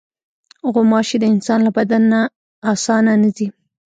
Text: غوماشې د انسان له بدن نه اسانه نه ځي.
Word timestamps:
غوماشې 0.73 1.17
د 1.21 1.25
انسان 1.33 1.59
له 1.67 1.71
بدن 1.77 2.03
نه 2.11 2.21
اسانه 2.71 3.13
نه 3.23 3.29
ځي. 3.37 3.47